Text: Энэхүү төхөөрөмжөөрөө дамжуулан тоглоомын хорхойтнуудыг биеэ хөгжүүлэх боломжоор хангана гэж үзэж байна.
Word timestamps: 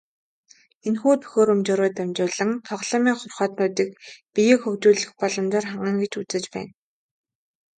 Энэхүү 0.87 1.13
төхөөрөмжөөрөө 1.21 1.91
дамжуулан 1.97 2.51
тоглоомын 2.67 3.15
хорхойтнуудыг 3.19 3.89
биеэ 4.33 4.55
хөгжүүлэх 4.61 5.11
боломжоор 5.21 5.65
хангана 5.67 6.01
гэж 6.03 6.13
үзэж 6.21 6.45
байна. 6.53 6.71